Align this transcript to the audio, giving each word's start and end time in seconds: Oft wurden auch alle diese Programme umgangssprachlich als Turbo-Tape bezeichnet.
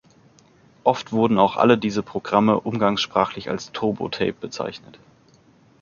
Oft 0.83 1.11
wurden 1.11 1.37
auch 1.37 1.57
alle 1.57 1.77
diese 1.77 2.01
Programme 2.01 2.59
umgangssprachlich 2.61 3.51
als 3.51 3.71
Turbo-Tape 3.71 4.33
bezeichnet. 4.33 4.97